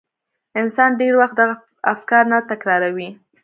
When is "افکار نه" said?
1.93-2.37